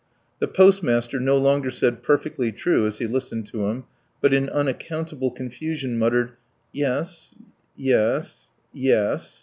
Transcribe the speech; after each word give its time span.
The 0.39 0.47
postmaster 0.47 1.19
no 1.19 1.37
longer 1.37 1.69
said, 1.69 2.01
"Perfectly 2.01 2.51
true," 2.51 2.87
as 2.87 2.97
he 2.97 3.05
listened 3.05 3.45
to 3.49 3.67
him, 3.67 3.83
but 4.19 4.33
in 4.33 4.49
unaccountable 4.49 5.29
confusion 5.29 5.99
muttered, 5.99 6.31
"Yes, 6.73 7.35
yes, 7.75 8.49
yes 8.73 9.39